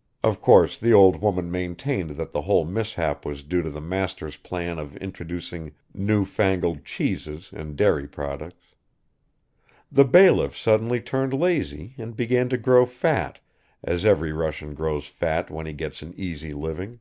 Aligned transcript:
of 0.22 0.40
course, 0.40 0.78
the 0.78 0.92
old 0.92 1.20
woman 1.20 1.50
maintained 1.50 2.10
that 2.10 2.30
the 2.30 2.42
whole 2.42 2.64
mishap 2.64 3.24
was 3.26 3.42
due 3.42 3.60
to 3.60 3.70
the 3.70 3.80
master's 3.80 4.36
plan 4.36 4.78
of 4.78 4.96
introducing 4.98 5.74
new 5.92 6.24
fangled 6.24 6.84
cheeses 6.84 7.50
and 7.52 7.74
dairy 7.74 8.06
products. 8.06 8.68
The 9.90 10.04
bailiff 10.04 10.56
suddenly 10.56 11.00
turned 11.00 11.34
lazy 11.34 11.96
and 11.98 12.14
began 12.14 12.48
to 12.50 12.56
grow 12.56 12.86
fat 12.86 13.40
as 13.82 14.06
every 14.06 14.30
Russian 14.32 14.74
grows 14.74 15.08
fat 15.08 15.50
when 15.50 15.66
he 15.66 15.72
gets 15.72 16.02
an 16.02 16.14
easy 16.16 16.52
living. 16.52 17.00